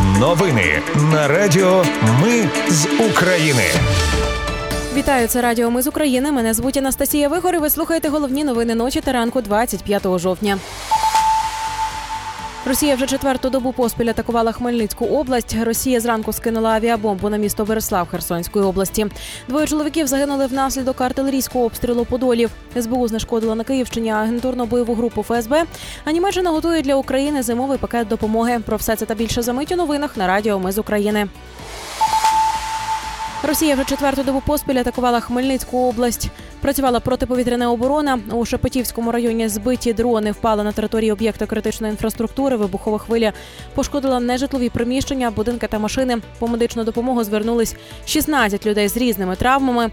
Новини 0.00 0.82
на 1.12 1.28
Радіо 1.28 1.84
Ми 2.22 2.48
з 2.68 2.86
України. 3.10 3.62
Вітаю, 4.94 5.28
це 5.28 5.42
Радіо 5.42 5.70
Ми 5.70 5.82
з 5.82 5.86
України. 5.86 6.32
Мене 6.32 6.54
звуть 6.54 6.76
Анастасія 6.76 7.28
Вигор. 7.28 7.54
і 7.54 7.58
Ви 7.58 7.70
слухаєте 7.70 8.08
головні 8.08 8.44
новини 8.44 8.74
ночі 8.74 9.00
та 9.00 9.12
ранку 9.12 9.40
25 9.40 10.18
жовтня. 10.18 10.58
Росія 12.66 12.94
вже 12.94 13.06
четверту 13.06 13.50
добу 13.50 13.72
поспіль 13.72 14.06
атакувала 14.06 14.52
Хмельницьку 14.52 15.06
область. 15.06 15.56
Росія 15.62 16.00
зранку 16.00 16.32
скинула 16.32 16.70
авіабомбу 16.70 17.28
на 17.28 17.36
місто 17.36 17.64
Береслав 17.64 18.08
Херсонської 18.08 18.64
області. 18.64 19.06
Двоє 19.48 19.66
чоловіків 19.66 20.06
загинули 20.06 20.46
внаслідок 20.46 21.00
артилерійського 21.00 21.64
обстрілу 21.64 22.04
Подолів. 22.04 22.50
СБУ 22.80 23.08
знешкодила 23.08 23.54
на 23.54 23.64
Київщині 23.64 24.10
агентурну 24.10 24.66
бойову 24.66 24.94
групу 24.94 25.22
ФСБ. 25.22 25.64
А 26.04 26.12
Німеччина 26.12 26.50
готує 26.50 26.82
для 26.82 26.94
України 26.94 27.42
зимовий 27.42 27.78
пакет 27.78 28.08
допомоги. 28.08 28.60
Про 28.66 28.76
все 28.76 28.96
це 28.96 29.06
та 29.06 29.14
більше 29.14 29.42
за 29.42 29.52
мить 29.52 29.72
у 29.72 29.76
новинах 29.76 30.16
на 30.16 30.26
Радіо 30.26 30.58
Ми 30.58 30.72
з 30.72 30.78
України. 30.78 31.28
Росія 33.44 33.74
вже 33.74 33.84
четверту 33.84 34.22
добу 34.22 34.42
поспіль 34.46 34.74
атакувала 34.74 35.20
Хмельницьку 35.20 35.78
область. 35.78 36.28
Працювала 36.60 37.00
протиповітряна 37.00 37.72
оборона. 37.72 38.18
У 38.32 38.44
Шепетівському 38.44 39.12
районі 39.12 39.48
збиті 39.48 39.92
дрони 39.92 40.32
впали 40.32 40.64
на 40.64 40.72
території 40.72 41.12
об'єкта 41.12 41.46
критичної 41.46 41.90
інфраструктури. 41.90 42.56
Вибухова 42.56 42.98
хвиля 42.98 43.32
пошкодила 43.74 44.20
нежитлові 44.20 44.68
приміщення, 44.68 45.30
будинки 45.30 45.66
та 45.66 45.78
машини. 45.78 46.18
По 46.38 46.48
медичну 46.48 46.84
допомогу 46.84 47.24
звернулись 47.24 47.76
16 48.06 48.66
людей 48.66 48.88
з 48.88 48.96
різними 48.96 49.36
травмами. 49.36 49.90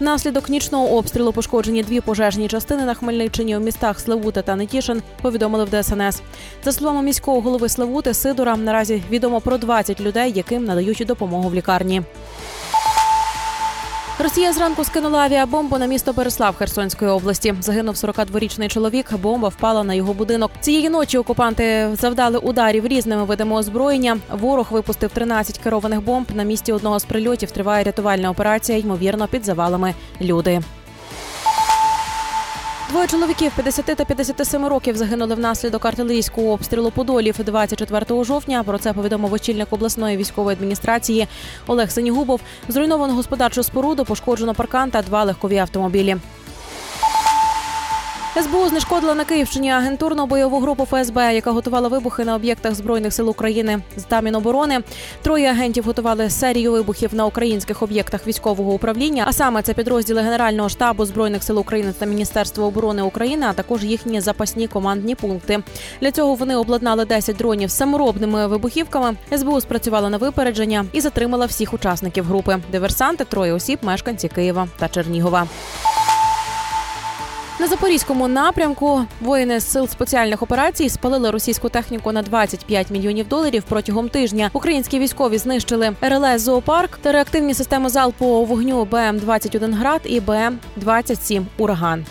Внаслідок 0.00 0.48
нічного 0.48 0.96
обстрілу 0.96 1.32
пошкоджені 1.32 1.82
дві 1.82 2.00
пожежні 2.00 2.48
частини 2.48 2.84
на 2.84 2.94
Хмельниччині 2.94 3.56
у 3.56 3.60
містах 3.60 4.00
Славута 4.00 4.42
та 4.42 4.56
Нетішин. 4.56 5.02
Повідомили 5.22 5.64
в 5.64 5.82
ДСНС. 5.82 6.22
За 6.64 6.72
словами 6.72 7.02
міського 7.02 7.40
голови 7.40 7.68
Славути 7.68 8.14
Сидора, 8.14 8.56
наразі 8.56 9.02
відомо 9.10 9.40
про 9.40 9.58
20 9.58 10.00
людей, 10.00 10.32
яким 10.36 10.64
надають 10.64 11.04
допомогу 11.06 11.48
в 11.48 11.54
лікарні. 11.54 12.02
Росія 14.22 14.52
зранку 14.52 14.84
скинула 14.84 15.18
авіабомбу 15.18 15.78
на 15.78 15.86
місто 15.86 16.12
Береслав 16.12 16.56
Херсонської 16.56 17.10
області. 17.10 17.54
Загинув 17.60 17.94
42-річний 17.94 18.68
чоловік. 18.68 19.16
Бомба 19.16 19.48
впала 19.48 19.84
на 19.84 19.94
його 19.94 20.14
будинок. 20.14 20.50
Цієї 20.60 20.88
ночі 20.88 21.18
окупанти 21.18 21.90
завдали 21.92 22.38
ударів 22.38 22.86
різними 22.86 23.24
видами 23.24 23.56
озброєння. 23.56 24.18
Ворог 24.30 24.66
випустив 24.70 25.10
13 25.10 25.58
керованих 25.58 26.02
бомб. 26.04 26.26
На 26.34 26.42
місці 26.42 26.72
одного 26.72 26.98
з 26.98 27.04
прильотів 27.04 27.50
триває 27.50 27.84
рятувальна 27.84 28.30
операція. 28.30 28.78
Ймовірно, 28.78 29.28
під 29.28 29.44
завалами 29.44 29.94
люди. 30.20 30.60
Двоє 32.90 33.06
чоловіків 33.06 33.52
50 33.54 33.84
та 33.84 34.04
57 34.04 34.66
років 34.66 34.96
загинули 34.96 35.34
внаслідок 35.34 35.84
артилерійського 35.84 36.52
обстрілу 36.52 36.90
Подолів 36.90 37.36
24 37.44 38.24
жовтня. 38.24 38.62
Про 38.62 38.78
це 38.78 38.92
повідомив 38.92 39.32
очільник 39.32 39.72
обласної 39.72 40.16
військової 40.16 40.56
адміністрації 40.56 41.28
Олег 41.66 41.90
Сенігубов. 41.90 42.40
Зруйновано 42.68 43.14
господарчу 43.14 43.62
споруду, 43.62 44.04
пошкоджено 44.04 44.54
паркан 44.54 44.90
та 44.90 45.02
два 45.02 45.24
легкові 45.24 45.58
автомобілі. 45.58 46.16
СБУ 48.40 48.68
знешкодила 48.68 49.14
на 49.14 49.24
Київщині 49.24 49.70
агентурну 49.70 50.26
бойову 50.26 50.60
групу 50.60 50.86
ФСБ, 50.86 51.34
яка 51.34 51.50
готувала 51.50 51.88
вибухи 51.88 52.24
на 52.24 52.34
об'єктах 52.34 52.74
збройних 52.74 53.14
сил 53.14 53.30
України 53.30 53.82
з 53.96 54.22
Міноборони. 54.22 54.80
Троє 55.22 55.50
агентів 55.50 55.84
готували 55.84 56.30
серію 56.30 56.72
вибухів 56.72 57.14
на 57.14 57.26
українських 57.26 57.82
об'єктах 57.82 58.26
військового 58.26 58.72
управління. 58.72 59.24
А 59.26 59.32
саме 59.32 59.62
це 59.62 59.74
підрозділи 59.74 60.22
Генерального 60.22 60.68
штабу 60.68 61.04
збройних 61.04 61.42
сил 61.42 61.58
України 61.58 61.94
та 61.98 62.06
Міністерства 62.06 62.66
оборони 62.66 63.02
України, 63.02 63.46
а 63.48 63.52
також 63.52 63.84
їхні 63.84 64.20
запасні 64.20 64.68
командні 64.68 65.14
пункти. 65.14 65.62
Для 66.00 66.10
цього 66.10 66.34
вони 66.34 66.56
обладнали 66.56 67.04
10 67.04 67.36
дронів 67.36 67.70
саморобними 67.70 68.46
вибухівками. 68.46 69.16
СБУ 69.36 69.60
спрацювала 69.60 70.10
на 70.10 70.16
випередження 70.16 70.84
і 70.92 71.00
затримала 71.00 71.46
всіх 71.46 71.74
учасників 71.74 72.24
групи. 72.24 72.58
Диверсанти 72.72 73.24
троє 73.24 73.52
осіб, 73.52 73.78
мешканці 73.82 74.28
Києва 74.28 74.68
та 74.78 74.88
Чернігова. 74.88 75.46
На 77.62 77.68
запорізькому 77.68 78.28
напрямку 78.28 79.04
воїни 79.20 79.60
з 79.60 79.70
сил 79.70 79.88
спеціальних 79.88 80.42
операцій 80.42 80.88
спалили 80.88 81.30
російську 81.30 81.68
техніку 81.68 82.12
на 82.12 82.22
25 82.22 82.90
мільйонів 82.90 83.28
доларів 83.28 83.64
протягом 83.68 84.08
тижня. 84.08 84.50
Українські 84.52 84.98
військові 84.98 85.38
знищили 85.38 85.92
РЛС 86.02 86.42
«Зоопарк» 86.42 86.98
та 87.02 87.12
реактивні 87.12 87.54
системи 87.54 87.88
залпового 87.88 88.44
вогню 88.44 88.84
БМ 88.84 89.18
21 89.18 89.74
град 89.74 90.00
і 90.04 90.20
БМ 90.20 90.58
27 90.76 91.46
ураган. 91.58 92.04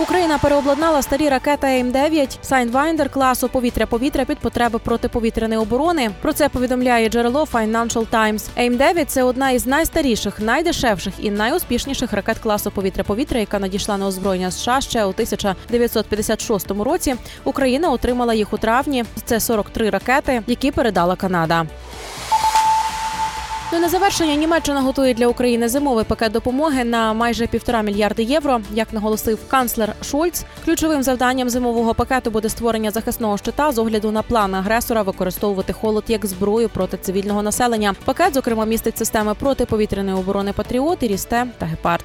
Україна 0.00 0.38
переобладнала 0.38 1.02
старі 1.02 1.28
ракети 1.28 1.66
АІМ-9 1.66 2.38
Sidewinder 2.42 3.10
класу 3.10 3.48
повітря-повітря 3.48 4.24
під 4.24 4.38
потреби 4.38 4.78
протиповітряної 4.78 5.60
оборони. 5.60 6.10
Про 6.22 6.32
це 6.32 6.48
повідомляє 6.48 7.08
джерело 7.08 7.44
Financial 7.52 8.06
Times. 8.12 8.48
АІМ-9– 8.56 9.04
це 9.06 9.22
одна 9.22 9.50
із 9.50 9.66
найстаріших, 9.66 10.40
найдешевших 10.40 11.14
і 11.18 11.30
найуспішніших 11.30 12.12
ракет 12.12 12.38
класу 12.38 12.70
повітря-повітря, 12.70 13.40
яка 13.40 13.58
надійшла 13.58 13.96
на 13.98 14.06
озброєння 14.06 14.50
США 14.50 14.80
ще 14.80 15.04
у 15.04 15.08
1956 15.08 16.70
році. 16.70 17.14
Україна 17.44 17.90
отримала 17.90 18.34
їх 18.34 18.52
у 18.52 18.58
травні. 18.58 19.04
Це 19.24 19.40
43 19.40 19.90
ракети, 19.90 20.42
які 20.46 20.70
передала 20.70 21.16
Канада. 21.16 21.66
Ну, 23.72 23.78
на 23.78 23.88
завершення 23.88 24.34
Німеччина 24.34 24.80
готує 24.80 25.14
для 25.14 25.26
України 25.26 25.68
зимовий 25.68 26.04
пакет 26.04 26.32
допомоги 26.32 26.84
на 26.84 27.12
майже 27.12 27.46
півтора 27.46 27.82
мільярди 27.82 28.22
євро. 28.22 28.60
Як 28.72 28.92
наголосив 28.92 29.38
канцлер 29.48 29.94
Шольц, 30.02 30.44
ключовим 30.64 31.02
завданням 31.02 31.50
зимового 31.50 31.94
пакету 31.94 32.30
буде 32.30 32.48
створення 32.48 32.90
захисного 32.90 33.38
щита 33.38 33.72
з 33.72 33.78
огляду 33.78 34.10
на 34.10 34.22
план 34.22 34.54
агресора 34.54 35.02
використовувати 35.02 35.72
холод 35.72 36.04
як 36.08 36.26
зброю 36.26 36.68
проти 36.68 36.96
цивільного 36.96 37.42
населення. 37.42 37.94
Пакет, 38.04 38.34
зокрема, 38.34 38.64
містить 38.64 38.98
системи 38.98 39.34
протиповітряної 39.34 40.16
оборони 40.16 40.52
Патріот, 40.52 41.02
Рісте 41.02 41.46
та 41.58 41.66
Гепард. 41.66 42.04